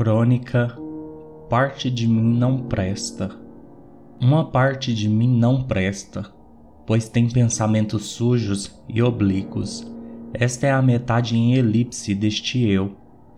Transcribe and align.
Crônica 0.00 0.74
Parte 1.50 1.90
de 1.90 2.08
mim 2.08 2.34
não 2.38 2.56
presta. 2.56 3.30
Uma 4.18 4.46
parte 4.46 4.94
de 4.94 5.06
mim 5.06 5.28
não 5.28 5.62
presta, 5.62 6.24
pois 6.86 7.06
tem 7.06 7.28
pensamentos 7.28 8.06
sujos 8.06 8.82
e 8.88 9.02
oblíquos. 9.02 9.86
Esta 10.32 10.68
é 10.68 10.72
a 10.72 10.80
metade 10.80 11.36
em 11.36 11.52
elipse 11.52 12.14
deste 12.14 12.66
eu, 12.66 12.92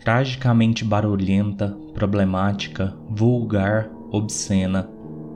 tragicamente 0.04 0.84
barulhenta, 0.84 1.76
problemática, 1.94 2.96
vulgar, 3.10 3.90
obscena, 4.12 4.88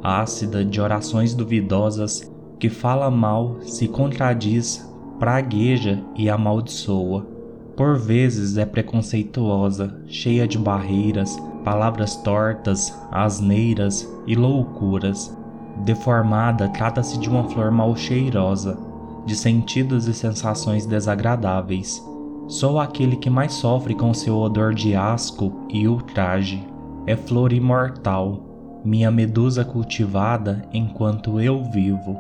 ácida 0.05 0.65
de 0.65 0.81
orações 0.81 1.35
duvidosas, 1.35 2.33
que 2.57 2.69
fala 2.69 3.11
mal, 3.11 3.61
se 3.63 3.89
contradiz, 3.89 4.89
pragueja 5.19 6.01
e 6.15 6.31
amaldiçoa 6.31 7.35
por 7.77 7.99
vezes 7.99 8.57
é 8.57 8.65
preconceituosa, 8.65 9.95
cheia 10.07 10.49
de 10.49 10.59
barreiras, 10.59 11.37
palavras 11.63 12.17
tortas, 12.17 12.97
asneiras 13.13 14.11
e 14.27 14.35
loucuras. 14.35 15.37
Deformada, 15.85 16.71
trata-se 16.71 17.19
de 17.19 17.29
uma 17.29 17.45
flor 17.45 17.71
mal 17.71 17.95
cheirosa, 17.95 18.79
de 19.27 19.37
sentidos 19.37 20.09
e 20.09 20.15
sensações 20.15 20.87
desagradáveis. 20.87 22.03
Sou 22.49 22.81
aquele 22.81 23.17
que 23.17 23.29
mais 23.29 23.53
sofre 23.53 23.95
com 23.95 24.15
seu 24.15 24.39
odor 24.39 24.73
de 24.73 24.95
asco 24.95 25.67
e 25.69 25.87
ultraje. 25.87 26.67
É 27.07 27.15
flor 27.15 27.53
imortal, 27.53 28.81
minha 28.85 29.11
medusa 29.11 29.65
cultivada 29.65 30.65
enquanto 30.73 31.41
eu 31.41 31.63
vivo. 31.65 32.17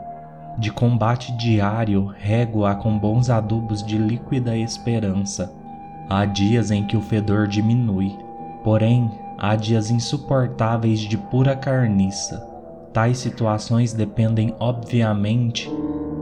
De 0.58 0.72
combate 0.72 1.36
diário, 1.36 2.06
rego-a 2.16 2.74
com 2.74 2.98
bons 2.98 3.28
adubos 3.28 3.82
de 3.82 3.98
líquida 3.98 4.56
esperança. 4.56 5.54
Há 6.08 6.24
dias 6.24 6.70
em 6.70 6.86
que 6.86 6.96
o 6.96 7.02
fedor 7.02 7.46
diminui, 7.46 8.16
porém, 8.64 9.10
há 9.36 9.54
dias 9.54 9.90
insuportáveis 9.90 11.00
de 11.00 11.18
pura 11.18 11.54
carniça. 11.54 12.42
Tais 12.90 13.18
situações 13.18 13.92
dependem, 13.92 14.54
obviamente, 14.58 15.70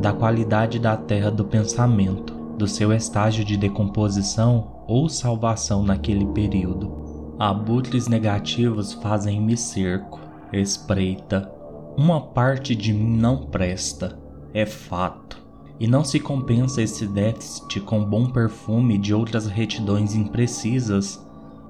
da 0.03 0.13
qualidade 0.13 0.81
da 0.81 0.97
terra 0.97 1.31
do 1.31 1.45
pensamento, 1.45 2.35
do 2.59 2.67
seu 2.67 2.93
estágio 2.93 3.45
de 3.45 3.57
decomposição 3.57 4.83
ou 4.89 5.09
salvação 5.09 5.85
naquele 5.85 6.27
período. 6.27 7.37
Abutres 7.39 8.09
negativos 8.09 8.95
fazem-me 8.95 9.57
cerco, 9.57 10.19
espreita. 10.53 11.49
Uma 11.97 12.21
parte 12.21 12.75
de 12.75 12.93
mim 12.93 13.17
não 13.17 13.45
presta 13.47 14.24
é 14.55 14.65
fato. 14.65 15.43
E 15.81 15.89
não 15.89 16.05
se 16.05 16.21
compensa 16.21 16.81
esse 16.81 17.05
déficit 17.05 17.81
com 17.81 18.05
bom 18.05 18.27
perfume 18.27 18.97
de 18.97 19.13
outras 19.13 19.49
retidões 19.49 20.15
imprecisas, 20.15 21.21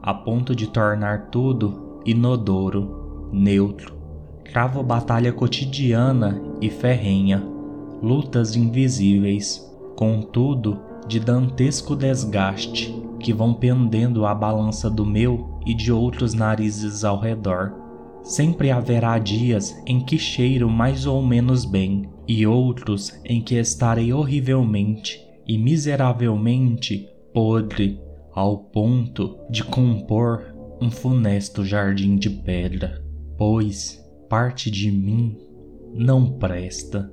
a 0.02 0.12
ponto 0.12 0.54
de 0.54 0.66
tornar 0.66 1.30
tudo 1.30 2.02
inodoro, 2.04 3.30
neutro. 3.32 3.94
Cravo 4.44 4.82
batalha 4.82 5.32
cotidiana 5.32 6.40
e 6.60 6.68
ferrenha, 6.68 7.42
lutas 8.02 8.54
invisíveis, 8.54 9.66
contudo 9.96 10.78
de 11.08 11.18
dantesco 11.18 11.96
desgaste, 11.96 12.94
que 13.18 13.32
vão 13.32 13.54
pendendo 13.54 14.26
a 14.26 14.34
balança 14.34 14.90
do 14.90 15.06
meu 15.06 15.58
e 15.64 15.72
de 15.72 15.90
outros 15.90 16.34
narizes 16.34 17.04
ao 17.04 17.18
redor. 17.18 17.72
Sempre 18.22 18.70
haverá 18.70 19.18
dias 19.18 19.74
em 19.86 20.00
que 20.00 20.18
cheiro 20.18 20.68
mais 20.68 21.06
ou 21.06 21.22
menos 21.22 21.64
bem, 21.64 22.08
e 22.26 22.46
outros 22.46 23.20
em 23.24 23.40
que 23.40 23.54
estarei 23.56 24.12
horrivelmente 24.12 25.20
e 25.46 25.58
miseravelmente 25.58 27.08
podre 27.32 28.00
ao 28.32 28.58
ponto 28.58 29.38
de 29.50 29.62
compor 29.62 30.54
um 30.80 30.90
funesto 30.90 31.64
jardim 31.64 32.16
de 32.16 32.30
pedra, 32.30 33.04
pois 33.38 34.02
parte 34.28 34.70
de 34.70 34.90
mim 34.90 35.38
não 35.94 36.38
presta. 36.38 37.12